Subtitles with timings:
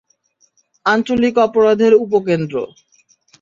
[0.85, 2.55] আঞ্চলিক অপরাধের উপকেন্দ্র।